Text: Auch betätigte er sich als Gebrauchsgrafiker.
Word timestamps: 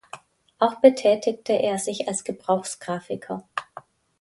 Auch 0.57 0.81
betätigte 0.81 1.53
er 1.53 1.77
sich 1.77 2.07
als 2.07 2.23
Gebrauchsgrafiker. 2.23 3.47